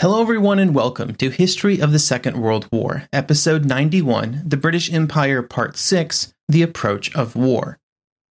[0.00, 4.90] Hello, everyone, and welcome to History of the Second World War, Episode 91 The British
[4.90, 7.76] Empire, Part 6 The Approach of War.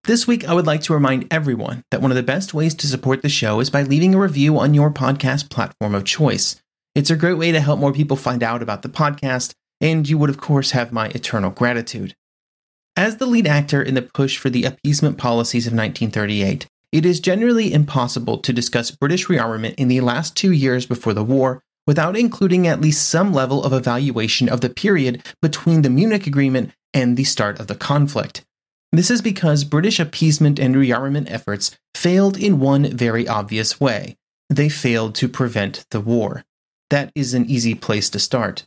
[0.06, 2.88] This week, I would like to remind everyone that one of the best ways to
[2.88, 6.60] support the show is by leaving a review on your podcast platform of choice.
[6.96, 10.18] It's a great way to help more people find out about the podcast, and you
[10.18, 12.16] would, of course, have my eternal gratitude.
[12.96, 17.20] As the lead actor in the push for the appeasement policies of 1938, it is
[17.20, 22.18] generally impossible to discuss British rearmament in the last two years before the war without
[22.18, 27.18] including at least some level of evaluation of the period between the Munich Agreement and
[27.18, 28.46] the start of the conflict.
[28.92, 34.18] This is because British appeasement and rearmament efforts failed in one very obvious way
[34.50, 36.44] they failed to prevent the war.
[36.90, 38.66] That is an easy place to start.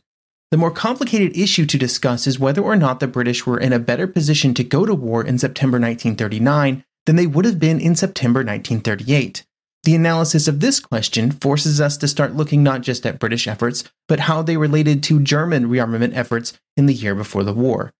[0.49, 3.79] The more complicated issue to discuss is whether or not the British were in a
[3.79, 7.95] better position to go to war in September 1939 than they would have been in
[7.95, 9.45] September 1938.
[9.83, 13.83] The analysis of this question forces us to start looking not just at British efforts,
[14.07, 17.91] but how they related to German rearmament efforts in the year before the war.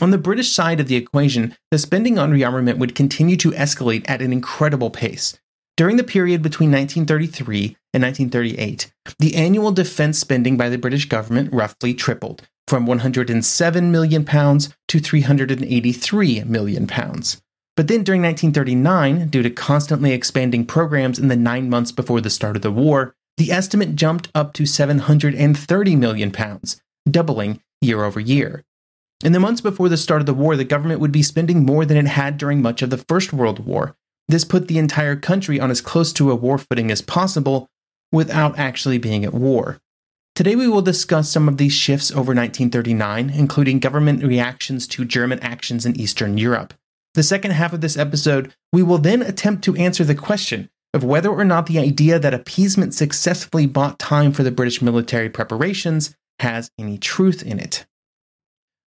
[0.00, 4.08] On the British side of the equation, the spending on rearmament would continue to escalate
[4.08, 5.38] at an incredible pace.
[5.76, 11.52] During the period between 1933 and 1938, the annual defense spending by the British government
[11.52, 17.42] roughly tripled, from 107 million pounds to 383 million pounds.
[17.78, 22.28] But then during 1939, due to constantly expanding programs in the nine months before the
[22.28, 28.18] start of the war, the estimate jumped up to 730 million pounds, doubling year over
[28.18, 28.64] year.
[29.22, 31.84] In the months before the start of the war, the government would be spending more
[31.84, 33.94] than it had during much of the First World War.
[34.26, 37.68] This put the entire country on as close to a war footing as possible
[38.10, 39.78] without actually being at war.
[40.34, 45.38] Today, we will discuss some of these shifts over 1939, including government reactions to German
[45.38, 46.74] actions in Eastern Europe.
[47.14, 51.04] The second half of this episode, we will then attempt to answer the question of
[51.04, 56.14] whether or not the idea that appeasement successfully bought time for the British military preparations
[56.38, 57.86] has any truth in it.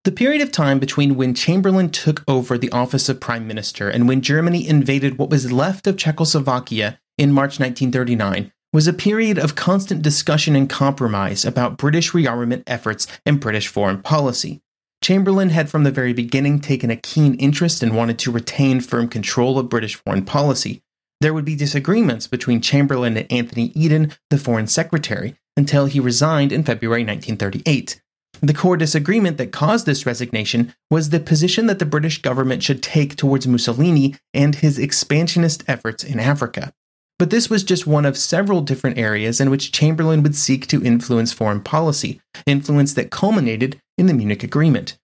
[0.04, 4.08] The period of time between when Chamberlain took over the office of Prime Minister and
[4.08, 9.56] when Germany invaded what was left of Czechoslovakia in March 1939 was a period of
[9.56, 14.62] constant discussion and compromise about British rearmament efforts and British foreign policy.
[15.02, 19.08] Chamberlain had from the very beginning taken a keen interest and wanted to retain firm
[19.08, 20.84] control of British foreign policy.
[21.22, 26.52] There would be disagreements between Chamberlain and Anthony Eden, the Foreign Secretary, until he resigned
[26.52, 28.00] in February 1938.
[28.42, 32.82] The core disagreement that caused this resignation was the position that the British government should
[32.82, 36.74] take towards Mussolini and his expansionist efforts in Africa.
[37.20, 40.84] But this was just one of several different areas in which Chamberlain would seek to
[40.84, 44.98] influence foreign policy, influence that culminated in the Munich Agreement.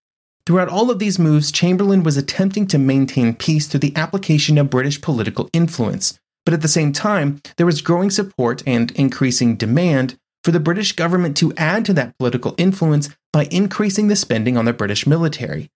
[0.48, 4.72] Throughout all of these moves, Chamberlain was attempting to maintain peace through the application of
[4.72, 6.20] British political influence.
[6.46, 10.94] But at the same time, there was growing support and increasing demand for the British
[10.94, 15.70] government to add to that political influence by increasing the spending on the British military.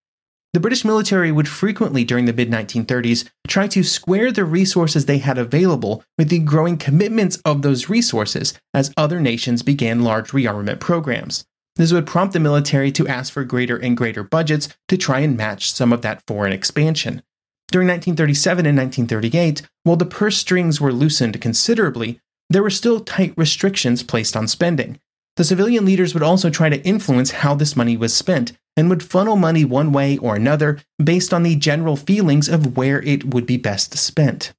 [0.54, 5.20] The British military would frequently, during the mid 1930s, try to square the resources they
[5.20, 10.80] had available with the growing commitments of those resources as other nations began large rearmament
[10.80, 11.46] programs.
[11.76, 15.38] This would prompt the military to ask for greater and greater budgets to try and
[15.38, 17.24] match some of that foreign expansion.
[17.72, 22.20] During 1937 and 1938, while the purse strings were loosened considerably,
[22.50, 25.00] there were still tight restrictions placed on spending.
[25.38, 29.02] The civilian leaders would also try to influence how this money was spent and would
[29.02, 33.46] funnel money one way or another based on the general feelings of where it would
[33.46, 34.54] be best spent.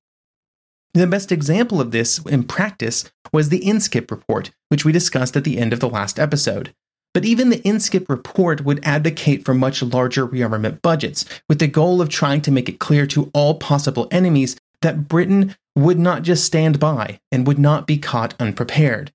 [0.95, 5.45] The best example of this in practice was the Inskip report, which we discussed at
[5.45, 6.75] the end of the last episode.
[7.15, 12.01] But even the Inskip report would advocate for much larger rearmament budgets, with the goal
[12.01, 16.45] of trying to make it clear to all possible enemies that Britain would not just
[16.45, 19.13] stand by and would not be caught unprepared.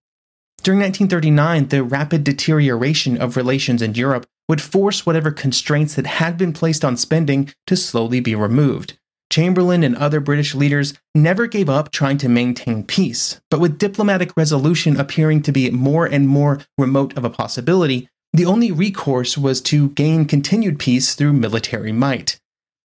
[0.63, 6.37] During 1939, the rapid deterioration of relations in Europe would force whatever constraints that had
[6.37, 8.97] been placed on spending to slowly be removed.
[9.31, 14.35] Chamberlain and other British leaders never gave up trying to maintain peace, but with diplomatic
[14.37, 19.61] resolution appearing to be more and more remote of a possibility, the only recourse was
[19.61, 22.39] to gain continued peace through military might.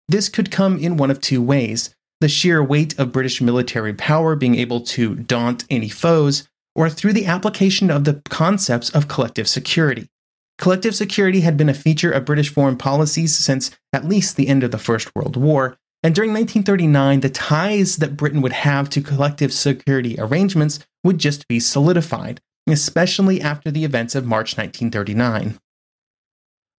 [0.08, 4.36] This could come in one of two ways the sheer weight of British military power
[4.36, 9.48] being able to daunt any foes, or through the application of the concepts of collective
[9.48, 10.08] security.
[10.56, 14.62] Collective security had been a feature of British foreign policies since at least the end
[14.62, 19.00] of the First World War, and during 1939, the ties that Britain would have to
[19.00, 25.58] collective security arrangements would just be solidified, especially after the events of March 1939.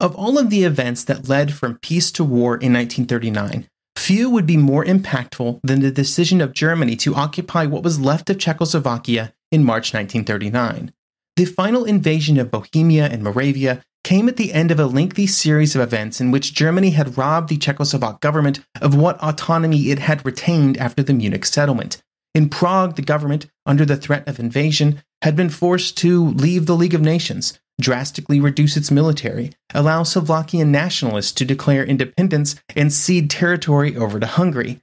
[0.01, 4.47] Of all of the events that led from peace to war in 1939, few would
[4.47, 9.33] be more impactful than the decision of Germany to occupy what was left of Czechoslovakia
[9.53, 10.93] in March 1939.
[11.37, 15.75] The final invasion of Bohemia and Moravia came at the end of a lengthy series
[15.75, 20.27] of events in which Germany had robbed the Czechoslovak government of what autonomy it had
[20.27, 22.03] retained after the Munich settlement.
[22.35, 26.77] In Prague, the government, under the threat of invasion, had been forced to leave the
[26.77, 33.31] League of Nations, drastically reduce its military, allow Slovakian nationalists to declare independence, and cede
[33.31, 34.83] territory over to Hungary.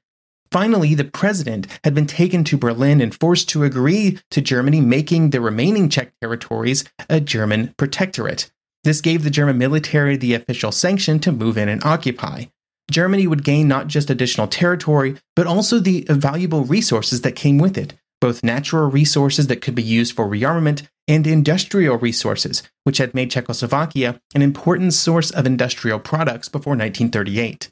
[0.52, 5.30] Finally, the president had been taken to Berlin and forced to agree to Germany making
[5.30, 8.52] the remaining Czech territories a German protectorate.
[8.84, 12.46] This gave the German military the official sanction to move in and occupy.
[12.90, 17.78] Germany would gain not just additional territory, but also the valuable resources that came with
[17.78, 23.14] it, both natural resources that could be used for rearmament and industrial resources, which had
[23.14, 27.70] made Czechoslovakia an important source of industrial products before 1938.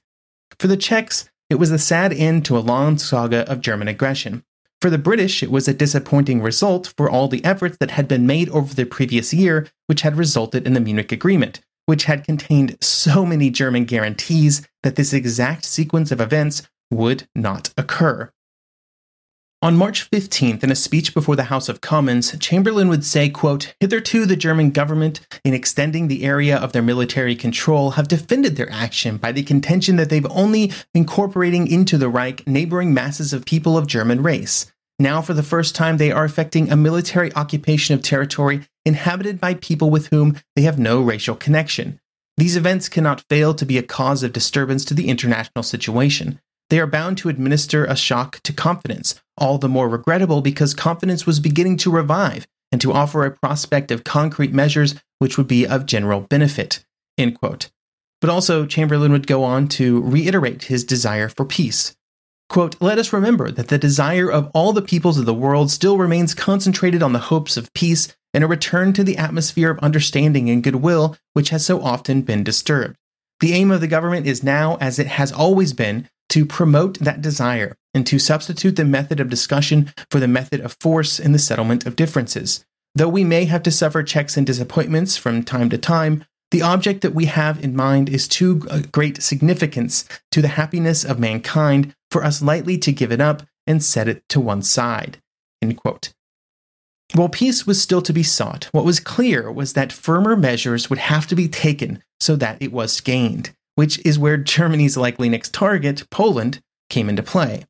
[0.60, 4.44] For the Czechs, it was a sad end to a long saga of German aggression.
[4.82, 8.28] For the British, it was a disappointing result for all the efforts that had been
[8.28, 12.78] made over the previous year, which had resulted in the Munich Agreement, which had contained
[12.82, 18.32] so many German guarantees that this exact sequence of events would not occur.
[19.64, 23.74] On March 15th, in a speech before the House of Commons, Chamberlain would say, quote,
[23.80, 28.72] Hitherto the German government, in extending the area of their military control, have defended their
[28.72, 33.80] action by the contention that they've only incorporating into the Reich neighboring masses of people
[33.80, 34.72] of German race.
[35.00, 39.56] Now, for the first time, they are effecting a military occupation of territory inhabited by
[39.56, 42.00] people with whom they have no racial connection.
[42.38, 46.40] These events cannot fail to be a cause of disturbance to the international situation
[46.70, 51.26] they are bound to administer a shock to confidence, all the more regrettable because confidence
[51.26, 55.66] was beginning to revive and to offer a prospect of concrete measures which would be
[55.66, 56.84] of general benefit.
[58.20, 61.96] But also, Chamberlain would go on to reiterate his desire for peace.
[62.50, 65.98] Quote, Let us remember that the desire of all the peoples of the world still
[65.98, 70.50] remains concentrated on the hopes of peace and a return to the atmosphere of understanding
[70.50, 72.96] and goodwill which has so often been disturbed.
[73.40, 77.22] The aim of the government is now, as it has always been, to promote that
[77.22, 81.40] desire and to substitute the method of discussion for the method of force in the
[81.40, 82.66] settlement of differences.
[82.96, 87.02] Though we may have to suffer checks and disappointments from time to time, the object
[87.02, 91.94] that we have in mind is too uh, great significance to the happiness of mankind
[92.10, 95.22] for us lightly to give it up and set it to one side.
[97.14, 101.00] While peace was still to be sought, what was clear was that firmer measures would
[101.00, 105.54] have to be taken so that it was gained which is where Germany's likely next
[105.54, 107.64] target, Poland, came into play.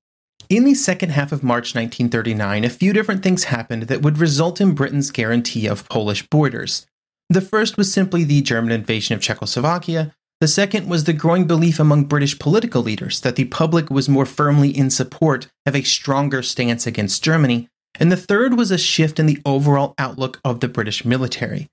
[0.50, 4.62] In the second half of March 1939, a few different things happened that would result
[4.62, 6.88] in Britain's guarantee of Polish borders.
[7.30, 10.16] The first was simply the German invasion of Czechoslovakia.
[10.40, 14.26] The second was the growing belief among British political leaders that the public was more
[14.26, 17.68] firmly in support of a stronger stance against Germany.
[18.00, 21.68] And the third was a shift in the overall outlook of the British military.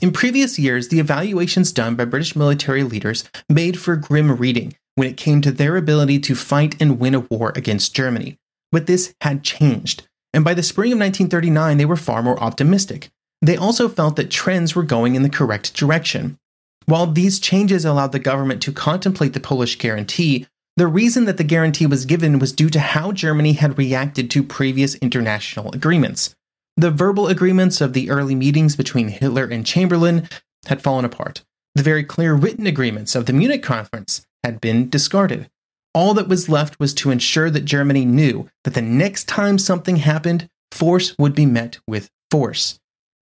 [0.00, 5.08] In previous years, the evaluations done by British military leaders made for grim reading when
[5.08, 8.38] it came to their ability to fight and win a war against Germany.
[8.72, 13.10] But this had changed, and by the spring of 1939, they were far more optimistic.
[13.42, 16.38] They also felt that trends were going in the correct direction.
[16.86, 21.44] While these changes allowed the government to contemplate the Polish guarantee, the reason that the
[21.44, 26.34] guarantee was given was due to how Germany had reacted to previous international agreements.
[26.76, 30.28] The verbal agreements of the early meetings between Hitler and Chamberlain
[30.66, 31.42] had fallen apart.
[31.74, 35.50] The very clear written agreements of the Munich Conference had been discarded.
[35.92, 39.96] All that was left was to ensure that Germany knew that the next time something
[39.96, 42.78] happened, force would be met with force.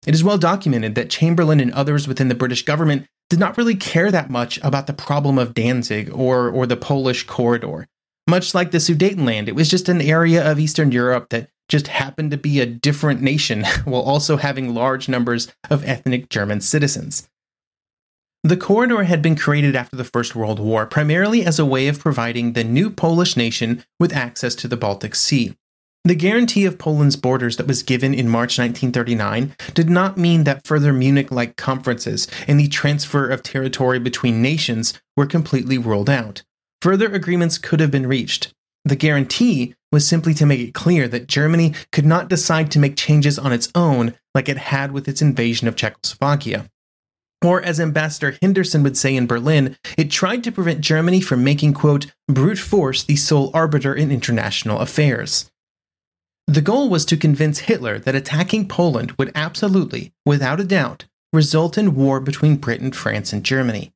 [0.05, 3.75] It is well documented that Chamberlain and others within the British government did not really
[3.75, 7.87] care that much about the problem of Danzig or, or the Polish corridor.
[8.29, 12.31] Much like the Sudetenland, it was just an area of Eastern Europe that just happened
[12.31, 17.27] to be a different nation while also having large numbers of ethnic German citizens.
[18.43, 21.99] The corridor had been created after the First World War primarily as a way of
[21.99, 25.55] providing the new Polish nation with access to the Baltic Sea.
[26.05, 30.65] The guarantee of Poland's borders that was given in March 1939 did not mean that
[30.65, 36.43] further Munich like conferences and the transfer of territory between nations were completely ruled out.
[36.81, 38.53] Further agreements could have been reached.
[38.85, 42.95] The guarantee was simply to make it clear that Germany could not decide to make
[42.95, 46.69] changes on its own like it had with its invasion of Czechoslovakia.
[47.43, 51.73] Or, as Ambassador Henderson would say in Berlin, it tried to prevent Germany from making,
[51.73, 55.51] quote, brute force the sole arbiter in international affairs.
[56.47, 61.77] The goal was to convince Hitler that attacking Poland would absolutely, without a doubt, result
[61.77, 63.91] in war between Britain, France, and Germany.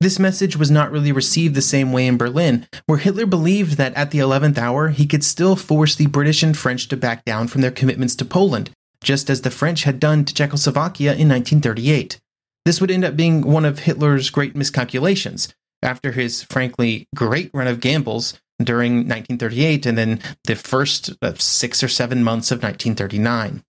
[0.00, 3.94] This message was not really received the same way in Berlin, where Hitler believed that
[3.94, 7.48] at the 11th hour he could still force the British and French to back down
[7.48, 8.70] from their commitments to Poland,
[9.02, 12.20] just as the French had done to Czechoslovakia in 1938.
[12.66, 15.54] This would end up being one of Hitler's great miscalculations.
[15.82, 21.88] After his frankly great run of gambles, during 1938 and then the first six or
[21.88, 23.62] seven months of 1939.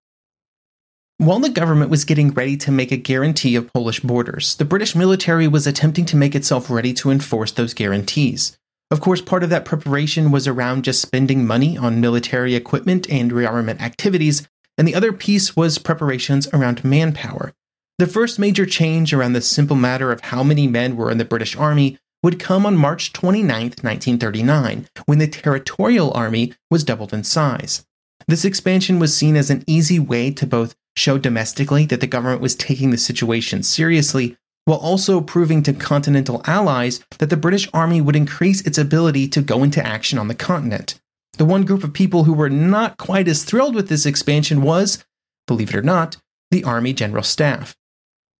[1.20, 4.94] While the government was getting ready to make a guarantee of Polish borders, the British
[4.94, 8.56] military was attempting to make itself ready to enforce those guarantees.
[8.92, 13.32] Of course, part of that preparation was around just spending money on military equipment and
[13.32, 14.46] rearmament activities,
[14.78, 17.52] and the other piece was preparations around manpower.
[17.98, 21.24] The first major change around the simple matter of how many men were in the
[21.24, 27.24] British Army would come on March 29, 1939, when the Territorial Army was doubled in
[27.24, 27.84] size.
[28.28, 32.40] This expansion was seen as an easy way to both show domestically that the government
[32.40, 38.00] was taking the situation seriously, while also proving to continental allies that the British Army
[38.00, 41.00] would increase its ability to go into action on the continent.
[41.38, 45.04] The one group of people who were not quite as thrilled with this expansion was,
[45.46, 46.16] believe it or not,
[46.50, 47.76] the Army General Staff.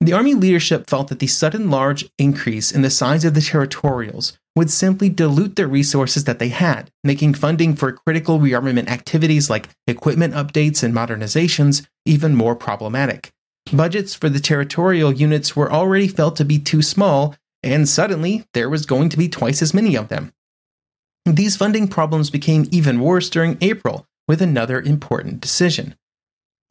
[0.00, 4.38] The Army leadership felt that the sudden large increase in the size of the territorials
[4.58, 9.68] would simply dilute the resources that they had, making funding for critical rearmament activities like
[9.86, 13.30] equipment updates and modernizations even more problematic.
[13.72, 18.68] Budgets for the territorial units were already felt to be too small, and suddenly there
[18.68, 20.32] was going to be twice as many of them.
[21.24, 25.94] These funding problems became even worse during April with another important decision.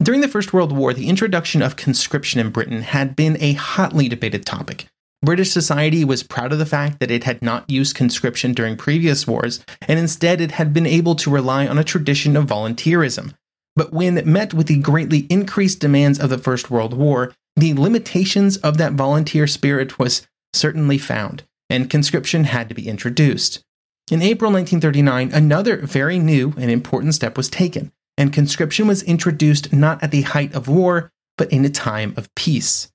[0.02, 4.08] During the First World War, the introduction of conscription in Britain had been a hotly
[4.08, 4.88] debated topic.
[5.22, 9.26] British society was proud of the fact that it had not used conscription during previous
[9.26, 13.34] wars, and instead it had been able to rely on a tradition of volunteerism.
[13.74, 18.56] But when met with the greatly increased demands of the First World War, the limitations
[18.58, 23.64] of that volunteer spirit was certainly found, and conscription had to be introduced.
[24.10, 29.72] In April 1939, another very new and important step was taken and conscription was introduced
[29.72, 32.90] not at the height of war, but in a time of peace.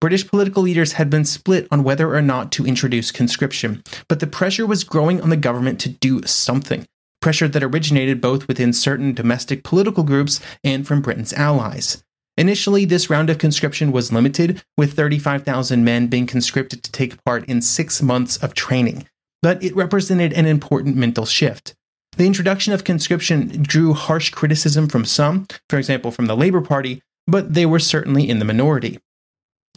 [0.00, 4.26] British political leaders had been split on whether or not to introduce conscription, but the
[4.26, 6.86] pressure was growing on the government to do something,
[7.20, 12.02] pressure that originated both within certain domestic political groups and from Britain's allies.
[12.38, 17.44] Initially, this round of conscription was limited, with 35,000 men being conscripted to take part
[17.44, 19.06] in six months of training,
[19.42, 21.74] but it represented an important mental shift.
[22.16, 27.02] The introduction of conscription drew harsh criticism from some, for example, from the Labour Party,
[27.26, 28.98] but they were certainly in the minority.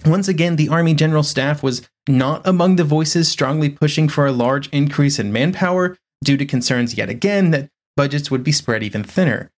[0.06, 4.32] Once again, the Army General Staff was not among the voices strongly pushing for a
[4.32, 9.04] large increase in manpower due to concerns yet again that budgets would be spread even
[9.04, 9.50] thinner.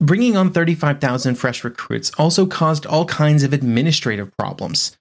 [0.00, 4.96] Bringing on 35,000 fresh recruits also caused all kinds of administrative problems.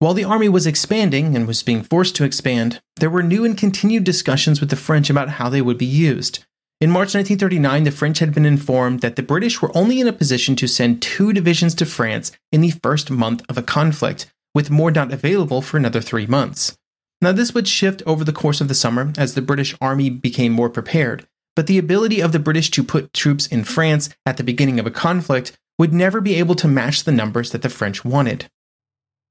[0.00, 3.56] While the army was expanding and was being forced to expand, there were new and
[3.56, 6.44] continued discussions with the French about how they would be used.
[6.80, 10.12] In March 1939, the French had been informed that the British were only in a
[10.12, 14.70] position to send two divisions to France in the first month of a conflict, with
[14.70, 16.76] more not available for another three months.
[17.22, 20.52] Now, this would shift over the course of the summer as the British army became
[20.52, 21.26] more prepared,
[21.56, 24.86] but the ability of the British to put troops in France at the beginning of
[24.86, 28.50] a conflict would never be able to match the numbers that the French wanted.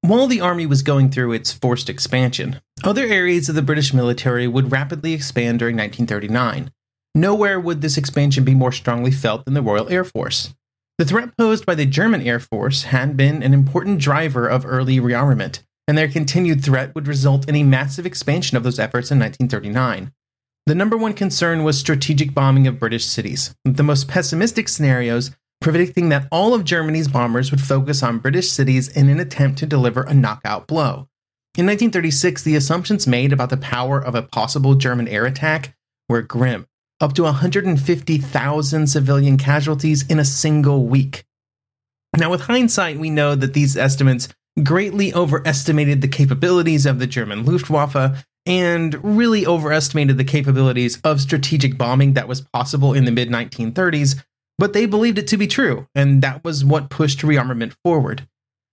[0.01, 4.47] While the army was going through its forced expansion, other areas of the British military
[4.47, 6.71] would rapidly expand during 1939.
[7.15, 10.55] Nowhere would this expansion be more strongly felt than the Royal Air Force.
[10.97, 14.99] The threat posed by the German Air Force had been an important driver of early
[14.99, 19.19] rearmament, and their continued threat would result in a massive expansion of those efforts in
[19.19, 20.11] 1939.
[20.65, 23.53] The number one concern was strategic bombing of British cities.
[23.63, 28.89] The most pessimistic scenarios predicting that all of Germany's bombers would focus on British cities
[28.89, 31.07] in an attempt to deliver a knockout blow.
[31.55, 35.75] In 1936, the assumptions made about the power of a possible German air attack
[36.09, 36.65] were grim
[37.03, 41.25] up to 150,000 civilian casualties in a single week.
[42.17, 44.29] Now, with hindsight, we know that these estimates
[44.63, 51.77] greatly overestimated the capabilities of the German Luftwaffe and really overestimated the capabilities of strategic
[51.77, 54.23] bombing that was possible in the mid 1930s,
[54.57, 58.27] but they believed it to be true, and that was what pushed rearmament forward.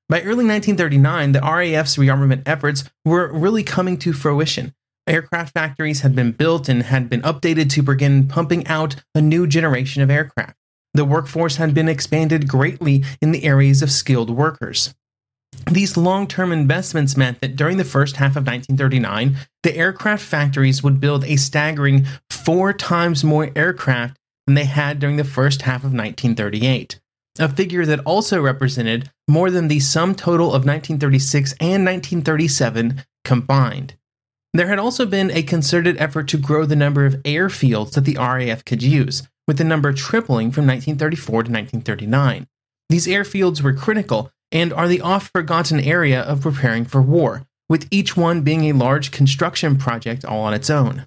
[0.09, 4.75] By early 1939, the RAF's rearmament efforts were really coming to fruition.
[5.07, 9.47] Aircraft factories had been built and had been updated to begin pumping out a new
[9.47, 10.57] generation of aircraft.
[10.95, 14.95] The workforce had been expanded greatly in the areas of skilled workers.
[15.71, 20.83] These long term investments meant that during the first half of 1939, the aircraft factories
[20.83, 24.17] would build a staggering four times more aircraft
[24.47, 27.01] than they had during the first half of 1938,
[27.39, 33.95] a figure that also represented more than the sum total of 1936 and 1937 combined.
[34.53, 38.17] There had also been a concerted effort to grow the number of airfields that the
[38.17, 42.49] RAF could use, with the number tripling from 1934 to 1939.
[42.89, 47.87] These airfields were critical and are the oft forgotten area of preparing for war, with
[47.93, 51.07] each one being a large construction project all on its own.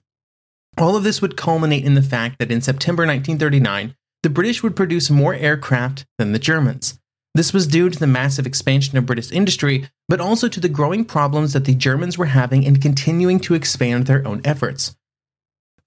[0.78, 4.76] All of this would culminate in the fact that in September 1939, the British would
[4.76, 6.98] produce more aircraft than the Germans.
[7.36, 11.04] This was due to the massive expansion of British industry, but also to the growing
[11.04, 14.96] problems that the Germans were having in continuing to expand their own efforts.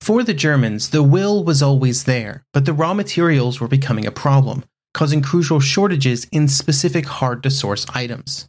[0.00, 4.10] For the Germans, the will was always there, but the raw materials were becoming a
[4.10, 8.48] problem, causing crucial shortages in specific hard to source items.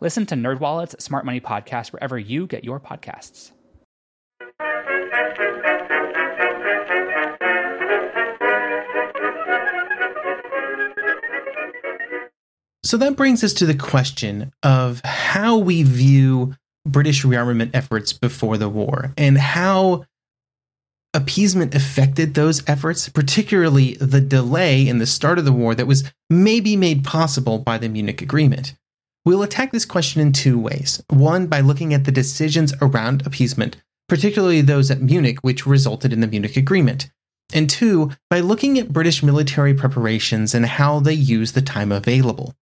[0.00, 3.50] Listen to NerdWallet's Smart Money Podcast wherever you get your podcasts.
[12.84, 16.54] So that brings us to the question of how we view
[16.86, 20.06] British rearmament efforts before the war and how
[21.12, 26.10] appeasement affected those efforts, particularly the delay in the start of the war that was
[26.30, 28.74] maybe made possible by the Munich Agreement.
[29.28, 31.02] We'll attack this question in two ways.
[31.10, 33.76] One, by looking at the decisions around appeasement,
[34.08, 37.10] particularly those at Munich, which resulted in the Munich Agreement.
[37.52, 42.54] And two, by looking at British military preparations and how they used the time available.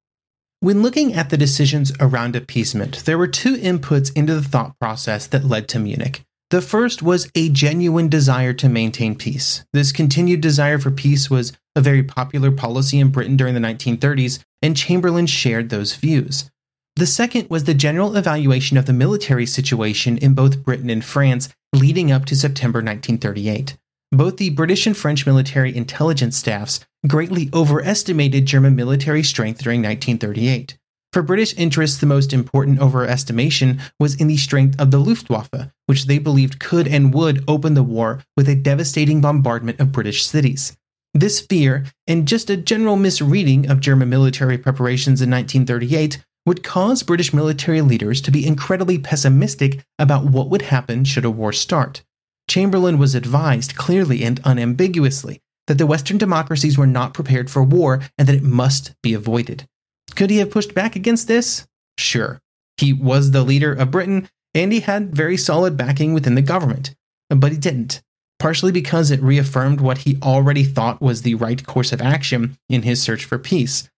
[0.59, 5.27] When looking at the decisions around appeasement, there were two inputs into the thought process
[5.27, 6.23] that led to Munich.
[6.49, 9.63] The first was a genuine desire to maintain peace.
[9.71, 14.39] This continued desire for peace was a very popular policy in Britain during the 1930s,
[14.63, 16.49] and Chamberlain shared those views.
[16.97, 21.49] The second was the general evaluation of the military situation in both Britain and France
[21.73, 23.75] leading up to September 1938.
[24.13, 30.77] Both the British and French military intelligence staffs greatly overestimated German military strength during 1938.
[31.11, 36.05] For British interests, the most important overestimation was in the strength of the Luftwaffe, which
[36.05, 40.77] they believed could and would open the war with a devastating bombardment of British cities.
[41.13, 47.03] This fear, and just a general misreading of German military preparations in 1938, would cause
[47.03, 52.03] British military leaders to be incredibly pessimistic about what would happen should a war start.
[52.47, 58.01] Chamberlain was advised clearly and unambiguously that the Western democracies were not prepared for war
[58.17, 59.67] and that it must be avoided.
[60.15, 61.65] Could he have pushed back against this?
[61.97, 62.39] Sure.
[62.77, 66.95] He was the leader of Britain and he had very solid backing within the government.
[67.29, 68.01] But he didn't,
[68.37, 72.83] partially because it reaffirmed what he already thought was the right course of action in
[72.83, 73.89] his search for peace.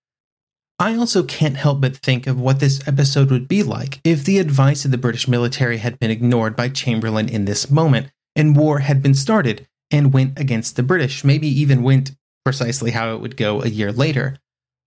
[0.80, 4.38] I also can't help but think of what this episode would be like if the
[4.38, 8.80] advice of the British military had been ignored by Chamberlain in this moment and war
[8.80, 12.12] had been started and went against the British, maybe even went
[12.46, 14.38] precisely how it would go a year later.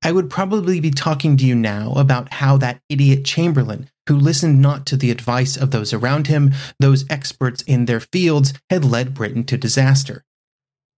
[0.04, 4.62] I would probably be talking to you now about how that idiot Chamberlain, who listened
[4.62, 9.12] not to the advice of those around him, those experts in their fields, had led
[9.12, 10.24] Britain to disaster.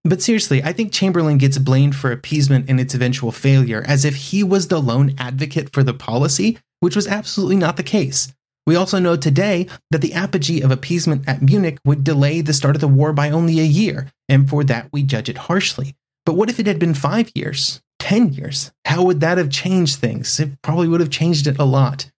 [0.04, 4.16] But seriously, I think Chamberlain gets blamed for appeasement and its eventual failure as if
[4.16, 8.32] he was the lone advocate for the policy, which was absolutely not the case.
[8.66, 12.74] We also know today that the apogee of appeasement at Munich would delay the start
[12.76, 15.94] of the war by only a year, and for that we judge it harshly.
[16.26, 18.72] But what if it had been five years, 10 years?
[18.84, 20.38] How would that have changed things?
[20.38, 22.10] It probably would have changed it a lot.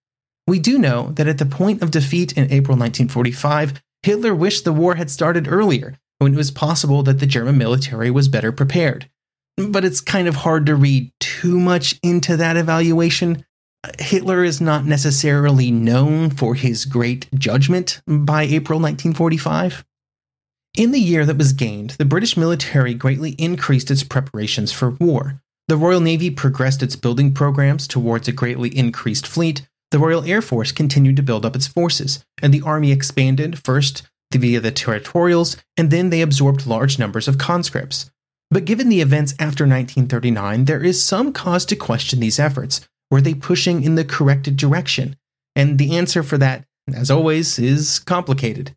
[0.47, 4.73] We do know that at the point of defeat in April 1945, Hitler wished the
[4.73, 9.09] war had started earlier when it was possible that the German military was better prepared.
[9.57, 13.45] But it's kind of hard to read too much into that evaluation.
[13.99, 19.85] Hitler is not necessarily known for his great judgment by April 1945.
[20.77, 25.41] In the year that was gained, the British military greatly increased its preparations for war.
[25.67, 29.67] The Royal Navy progressed its building programs towards a greatly increased fleet.
[29.91, 34.03] The Royal Air Force continued to build up its forces, and the Army expanded first
[34.37, 38.11] via the territorials, and then they absorbed large numbers of conscripts.
[38.51, 42.87] But given the events after 1939, there is some cause to question these efforts.
[43.09, 45.15] Were they pushing in the correct direction?
[45.55, 48.75] And the answer for that, as always, is complicated.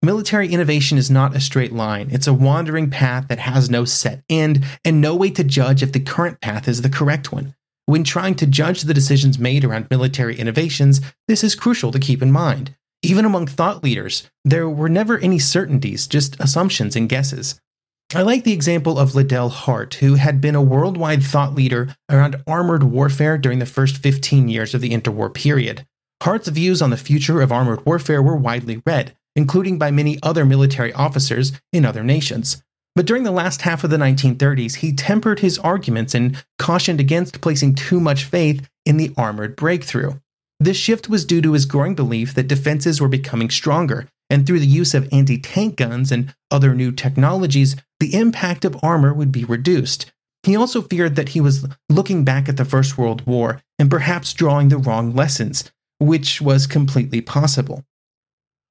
[0.00, 2.08] Military innovation is not a straight line.
[2.12, 5.90] It's a wandering path that has no set end and no way to judge if
[5.90, 7.56] the current path is the correct one.
[7.86, 12.22] When trying to judge the decisions made around military innovations, this is crucial to keep
[12.22, 12.76] in mind.
[13.02, 17.60] Even among thought leaders, there were never any certainties, just assumptions and guesses.
[18.14, 22.42] I like the example of Liddell Hart, who had been a worldwide thought leader around
[22.46, 25.86] armored warfare during the first 15 years of the interwar period.
[26.22, 30.44] Hart's views on the future of armored warfare were widely read, including by many other
[30.44, 32.62] military officers in other nations.
[32.96, 37.40] But during the last half of the 1930s, he tempered his arguments and cautioned against
[37.40, 40.14] placing too much faith in the armored breakthrough.
[40.60, 44.58] This shift was due to his growing belief that defenses were becoming stronger, and through
[44.58, 49.30] the use of anti tank guns and other new technologies, the impact of armor would
[49.30, 50.12] be reduced.
[50.42, 54.32] He also feared that he was looking back at the First World War and perhaps
[54.32, 57.84] drawing the wrong lessons, which was completely possible.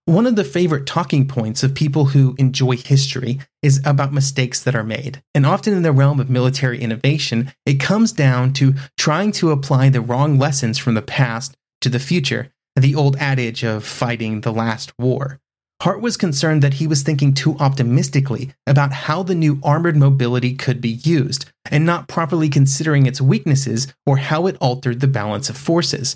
[0.06, 4.73] One of the favorite talking points of people who enjoy history is about mistakes that
[4.73, 5.21] are made.
[5.36, 9.89] And often in the realm of military innovation, it comes down to trying to apply
[9.89, 14.54] the wrong lessons from the past to the future, the old adage of fighting the
[14.54, 15.40] last war.
[15.82, 20.56] Hart was concerned that he was thinking too optimistically about how the new armored mobility
[20.56, 25.50] could be used, and not properly considering its weaknesses or how it altered the balance
[25.50, 26.16] of forces.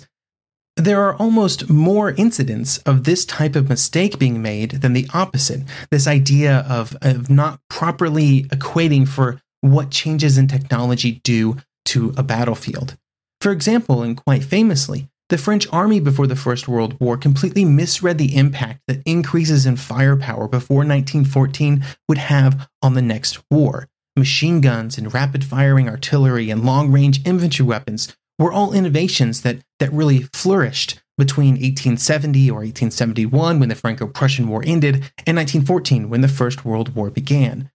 [0.76, 5.60] There are almost more incidents of this type of mistake being made than the opposite
[5.90, 12.22] this idea of, of not properly equating for what changes in technology do to a
[12.22, 12.96] battlefield.
[13.40, 18.18] For example, and quite famously, the French army before the First World War completely misread
[18.18, 23.88] the impact that increases in firepower before 1914 would have on the next war.
[24.14, 29.60] Machine guns and rapid firing artillery and long range infantry weapons were all innovations that,
[29.78, 36.10] that really flourished between 1870 or 1871 when the Franco Prussian War ended and 1914
[36.10, 37.70] when the First World War began.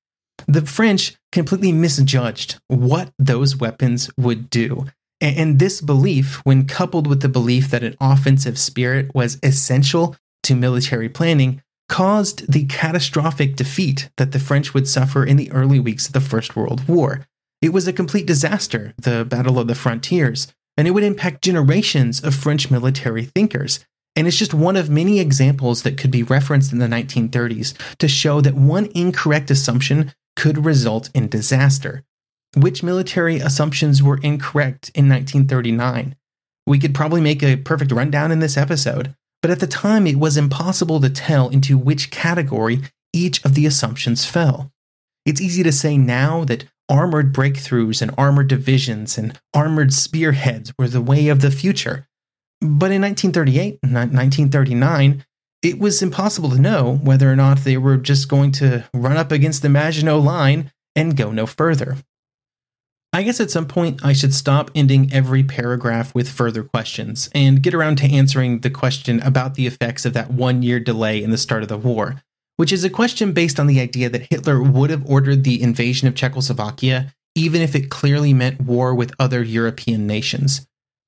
[0.47, 4.85] The French completely misjudged what those weapons would do.
[5.19, 10.55] And this belief, when coupled with the belief that an offensive spirit was essential to
[10.55, 16.07] military planning, caused the catastrophic defeat that the French would suffer in the early weeks
[16.07, 17.25] of the First World War.
[17.61, 22.23] It was a complete disaster, the Battle of the Frontiers, and it would impact generations
[22.23, 23.79] of French military thinkers.
[24.15, 28.07] And it's just one of many examples that could be referenced in the 1930s to
[28.07, 32.03] show that one incorrect assumption could result in disaster
[32.55, 36.15] which military assumptions were incorrect in 1939.
[36.65, 40.17] We could probably make a perfect rundown in this episode, but at the time it
[40.17, 42.81] was impossible to tell into which category
[43.13, 44.71] each of the assumptions fell.
[45.25, 50.87] It's easy to say now that armored breakthroughs and armored divisions and armored spearheads were
[50.87, 52.07] the way of the future.
[52.61, 55.25] But in 1938, and 1939,
[55.61, 59.31] it was impossible to know whether or not they were just going to run up
[59.31, 61.97] against the Maginot Line and go no further.
[63.17, 67.63] I guess at some point I should stop ending every paragraph with further questions and
[67.63, 71.31] get around to answering the question about the effects of that one year delay in
[71.31, 72.21] the start of the war,
[72.57, 76.07] which is a question based on the idea that Hitler would have ordered the invasion
[76.07, 80.67] of Czechoslovakia even if it clearly meant war with other European nations.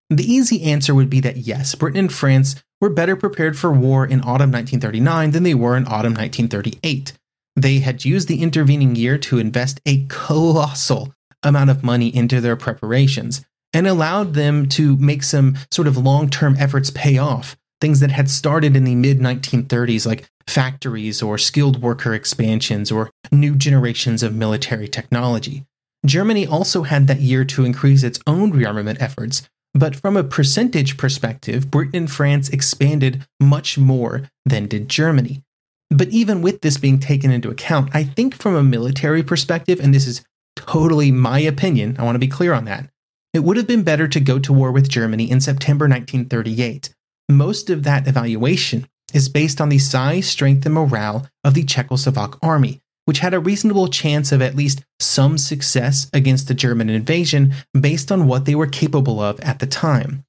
[0.09, 4.03] The easy answer would be that yes, Britain and France were better prepared for war
[4.03, 7.13] in autumn 1939 than they were in autumn 1938.
[7.55, 12.55] They had used the intervening year to invest a colossal amount of money into their
[12.55, 17.55] preparations and allowed them to make some sort of long term efforts pay off.
[17.81, 23.11] Things that had started in the mid 1930s, like factories or skilled worker expansions or
[23.31, 25.65] new generations of military technology.
[26.05, 30.97] Germany also had that year to increase its own rearmament efforts, but from a percentage
[30.97, 35.43] perspective, Britain and France expanded much more than did Germany.
[35.91, 39.93] But even with this being taken into account, I think from a military perspective, and
[39.93, 40.23] this is
[40.65, 42.89] totally my opinion, I want to be clear on that,
[43.33, 46.93] it would have been better to go to war with Germany in September 1938.
[47.29, 52.37] Most of that evaluation is based on the size, strength, and morale of the Czechoslovak
[52.41, 57.53] army, which had a reasonable chance of at least some success against the German invasion
[57.79, 60.23] based on what they were capable of at the time.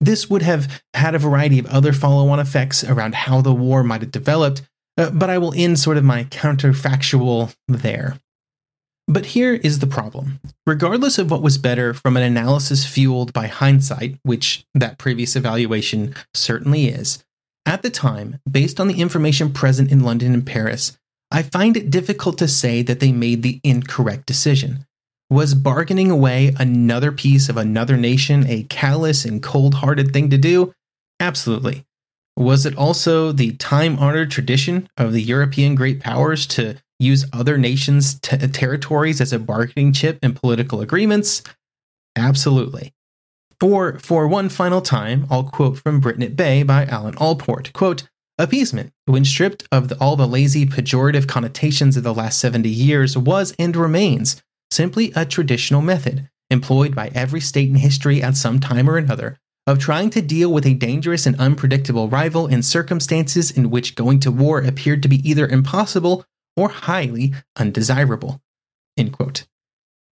[0.00, 3.84] This would have had a variety of other follow on effects around how the war
[3.84, 4.62] might have developed,
[4.98, 8.16] uh, but I will end sort of my counterfactual there.
[9.08, 10.40] But here is the problem.
[10.66, 16.14] Regardless of what was better from an analysis fueled by hindsight, which that previous evaluation
[16.34, 17.24] certainly is,
[17.66, 20.98] at the time, based on the information present in London and Paris,
[21.30, 24.86] I find it difficult to say that they made the incorrect decision.
[25.30, 30.36] Was bargaining away another piece of another nation a callous and cold hearted thing to
[30.36, 30.74] do?
[31.20, 31.86] Absolutely.
[32.36, 37.58] Was it also the time honored tradition of the European great powers to use other
[37.58, 41.42] nations' t- territories as a bargaining chip in political agreements?
[42.16, 42.94] Absolutely.
[43.62, 47.72] Or, for one final time, I'll quote from Britain at Bay by Alan Allport.
[47.72, 52.68] Quote, Appeasement, when stripped of the, all the lazy, pejorative connotations of the last 70
[52.68, 58.36] years, was and remains simply a traditional method employed by every state in history at
[58.36, 62.62] some time or another of trying to deal with a dangerous and unpredictable rival in
[62.62, 66.24] circumstances in which going to war appeared to be either impossible
[66.56, 68.40] or highly undesirable.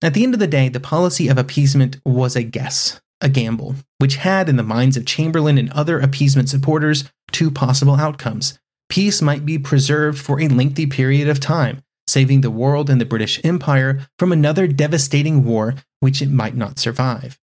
[0.02, 3.76] At the end of the day, the policy of appeasement was a guess, a gamble,
[3.98, 8.58] which had, in the minds of Chamberlain and other appeasement supporters, two possible outcomes.
[8.88, 13.06] Peace might be preserved for a lengthy period of time, saving the world and the
[13.06, 17.38] British Empire from another devastating war which it might not survive.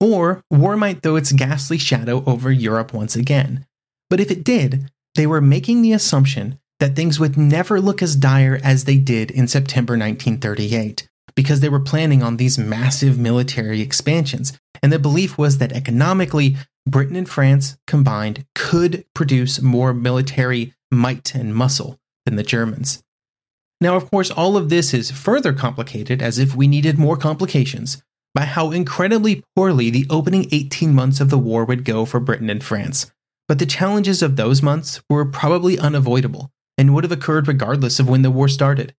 [0.00, 3.66] Or war might throw its ghastly shadow over Europe once again.
[4.08, 8.14] But if it did, they were making the assumption that things would never look as
[8.14, 13.80] dire as they did in September 1938, because they were planning on these massive military
[13.80, 14.52] expansions.
[14.82, 21.34] And the belief was that economically, Britain and France combined could produce more military might
[21.34, 23.02] and muscle than the Germans.
[23.80, 28.02] Now, of course, all of this is further complicated, as if we needed more complications,
[28.34, 32.50] by how incredibly poorly the opening 18 months of the war would go for Britain
[32.50, 33.10] and France.
[33.48, 38.08] But the challenges of those months were probably unavoidable, and would have occurred regardless of
[38.08, 38.94] when the war started.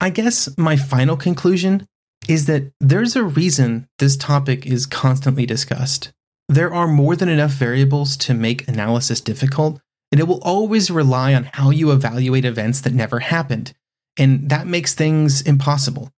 [0.00, 1.86] I guess my final conclusion
[2.28, 6.12] is that there's a reason this topic is constantly discussed.
[6.48, 9.80] There are more than enough variables to make analysis difficult,
[10.12, 13.74] and it will always rely on how you evaluate events that never happened,
[14.16, 16.12] and that makes things impossible.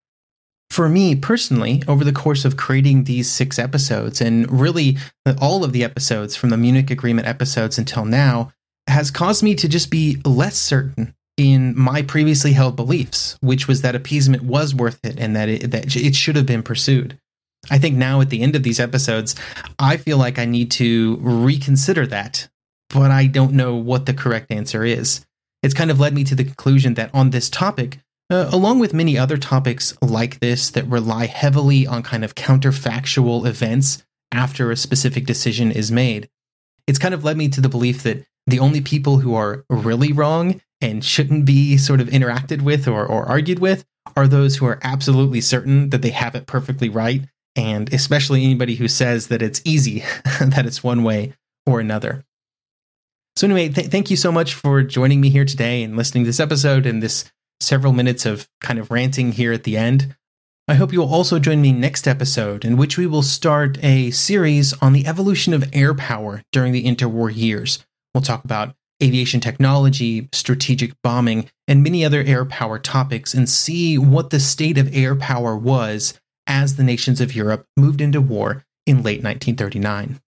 [0.71, 4.99] For me personally, over the course of creating these six episodes, and really
[5.41, 8.53] all of the episodes from the Munich Agreement episodes until now,
[8.89, 13.83] has caused me to just be less certain in my previously held beliefs, which was
[13.83, 17.19] that appeasement was worth it and that it, that it should have been pursued.
[17.71, 19.37] I think now at the end of these episodes,
[19.79, 22.49] I feel like I need to reconsider that,
[22.91, 25.25] but I don't know what the correct answer is.
[25.63, 27.99] It's kind of led me to the conclusion that on this topic,
[28.31, 33.47] uh, along with many other topics like this that rely heavily on kind of counterfactual
[33.47, 36.29] events after a specific decision is made,
[36.87, 40.13] it's kind of led me to the belief that the only people who are really
[40.13, 43.85] wrong and shouldn't be sort of interacted with or, or argued with
[44.17, 47.23] are those who are absolutely certain that they have it perfectly right.
[47.57, 50.05] And especially anybody who says that it's easy,
[50.41, 51.35] that it's one way
[51.67, 52.25] or another.
[53.37, 56.29] So, anyway, th- thank you so much for joining me here today and listening to
[56.29, 57.31] this episode and this
[57.61, 60.17] several minutes of kind of ranting here at the end.
[60.67, 64.11] I hope you will also join me next episode, in which we will start a
[64.11, 67.85] series on the evolution of air power during the interwar years.
[68.15, 73.97] We'll talk about aviation technology, strategic bombing, and many other air power topics and see
[73.97, 78.65] what the state of air power was as the nations of Europe moved into war
[78.87, 80.21] in late 1939.